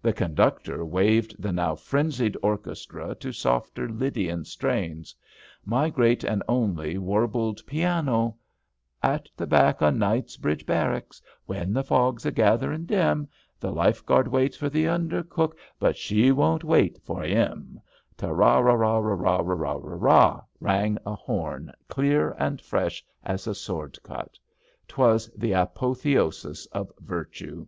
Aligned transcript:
The 0.00 0.12
conductor 0.12 0.84
waved 0.84 1.42
the 1.42 1.50
now 1.52 1.74
frenzied 1.74 2.36
orchestra 2.40 3.16
to 3.16 3.32
softer 3.32 3.88
Lydian 3.88 4.44
strains. 4.44 5.12
My 5.64 5.90
Great 5.90 6.22
and 6.22 6.40
Only 6.46 6.98
warbled 6.98 7.66
piano: 7.66 8.36
MY 9.02 9.08
GREAT 9.08 9.10
AND 9.10 9.10
ONLY 9.10 9.18
271 9.18 9.18
'^ 9.20 9.26
At 9.26 9.30
the 9.36 9.46
back 9.48 9.82
o' 9.82 9.90
Eiiightsbridge 9.90 10.66
Barricks, 10.66 11.20
When 11.46 11.72
the 11.72 11.82
fog's 11.82 12.24
a 12.24 12.30
gatherin' 12.30 12.86
dim, 12.86 13.28
The 13.58 13.72
Lifeguard 13.72 14.28
waits 14.28 14.56
for 14.56 14.68
the 14.70 14.84
Undercook, 14.84 15.56
But 15.80 15.96
she 15.96 16.30
won't 16.30 16.62
wait 16.62 17.00
for 17.02 17.24
'im/' 17.24 17.80
^* 18.16 18.16
Ta 18.16 18.28
ra 18.30 18.60
rarorrara 18.62 19.16
rarra 19.42 19.96
raht" 19.96 20.44
rang 20.60 20.96
a 21.04 21.16
horn 21.16 21.72
clear 21.88 22.36
and 22.38 22.60
fresh 22.60 23.04
as 23.24 23.48
a 23.48 23.54
sword 23.56 24.00
cut. 24.04 24.38
'Twas 24.86 25.28
the 25.36 25.54
apo 25.56 25.92
theosis 25.94 26.68
of 26.70 26.92
virtue. 27.00 27.66